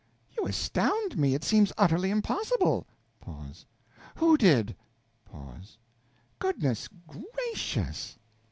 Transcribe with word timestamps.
You 0.35 0.47
astound 0.47 1.15
me! 1.15 1.35
It 1.35 1.43
seems 1.43 1.71
utterly 1.77 2.09
impossible! 2.09 2.87
Pause. 3.19 3.67
_Who 4.17 4.35
_did? 4.35 4.73
Pause. 5.25 5.77
Good 6.39 6.63
ness 6.63 6.89
gracious! 7.07 8.17